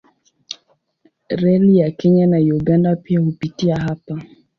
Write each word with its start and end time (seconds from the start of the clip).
Reli 1.29 1.73
ya 1.81 1.91
Kenya 1.91 2.27
na 2.27 2.37
Uganda 2.37 2.95
pia 2.95 3.19
hupitia 3.19 3.75
hapa. 3.75 4.21